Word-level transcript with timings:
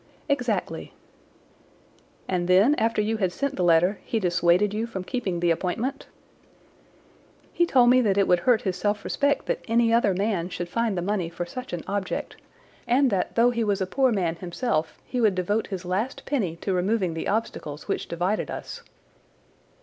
"Exactly." 0.27 0.95
"And 2.27 2.47
then 2.47 2.73
after 2.79 3.03
you 3.03 3.17
had 3.17 3.31
sent 3.31 3.55
the 3.55 3.63
letter 3.63 3.99
he 4.03 4.19
dissuaded 4.19 4.73
you 4.73 4.87
from 4.87 5.03
keeping 5.03 5.39
the 5.39 5.51
appointment?" 5.51 6.07
"He 7.53 7.67
told 7.67 7.91
me 7.91 8.01
that 8.01 8.17
it 8.17 8.27
would 8.27 8.39
hurt 8.39 8.63
his 8.63 8.75
self 8.75 9.03
respect 9.03 9.45
that 9.45 9.63
any 9.67 9.93
other 9.93 10.15
man 10.15 10.49
should 10.49 10.69
find 10.69 10.97
the 10.97 11.03
money 11.03 11.29
for 11.29 11.45
such 11.45 11.71
an 11.71 11.83
object, 11.85 12.35
and 12.87 13.11
that 13.11 13.35
though 13.35 13.51
he 13.51 13.63
was 13.63 13.79
a 13.79 13.85
poor 13.85 14.11
man 14.11 14.37
himself 14.37 14.97
he 15.05 15.21
would 15.21 15.35
devote 15.35 15.67
his 15.67 15.85
last 15.85 16.25
penny 16.25 16.55
to 16.61 16.73
removing 16.73 17.13
the 17.13 17.27
obstacles 17.27 17.87
which 17.87 18.07
divided 18.07 18.49
us." 18.49 18.81